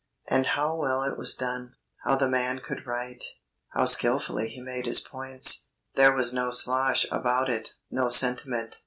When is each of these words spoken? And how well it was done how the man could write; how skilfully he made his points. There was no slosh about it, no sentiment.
And 0.27 0.47
how 0.47 0.75
well 0.77 1.03
it 1.03 1.15
was 1.15 1.35
done 1.35 1.75
how 2.05 2.15
the 2.15 2.27
man 2.27 2.57
could 2.65 2.87
write; 2.87 3.23
how 3.69 3.85
skilfully 3.85 4.49
he 4.49 4.59
made 4.59 4.87
his 4.87 4.99
points. 5.07 5.67
There 5.93 6.15
was 6.15 6.33
no 6.33 6.49
slosh 6.49 7.05
about 7.11 7.49
it, 7.49 7.73
no 7.91 8.09
sentiment. 8.09 8.77